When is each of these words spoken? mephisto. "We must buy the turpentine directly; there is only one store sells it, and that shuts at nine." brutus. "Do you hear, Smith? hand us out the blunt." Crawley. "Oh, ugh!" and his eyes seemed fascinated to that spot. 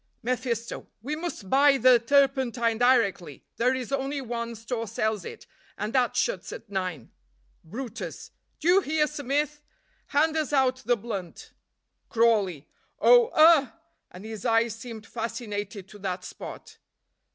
mephisto. 0.23 0.87
"We 1.03 1.15
must 1.15 1.47
buy 1.47 1.77
the 1.77 1.99
turpentine 1.99 2.79
directly; 2.79 3.43
there 3.57 3.75
is 3.75 3.91
only 3.91 4.19
one 4.19 4.55
store 4.55 4.87
sells 4.87 5.23
it, 5.23 5.45
and 5.77 5.93
that 5.93 6.15
shuts 6.15 6.51
at 6.51 6.67
nine." 6.71 7.11
brutus. 7.63 8.31
"Do 8.59 8.67
you 8.67 8.81
hear, 8.81 9.05
Smith? 9.05 9.61
hand 10.07 10.35
us 10.37 10.53
out 10.53 10.77
the 10.77 10.97
blunt." 10.97 11.51
Crawley. 12.09 12.67
"Oh, 12.99 13.27
ugh!" 13.35 13.71
and 14.09 14.25
his 14.25 14.43
eyes 14.43 14.73
seemed 14.73 15.05
fascinated 15.05 15.87
to 15.89 15.99
that 15.99 16.23
spot. 16.23 16.79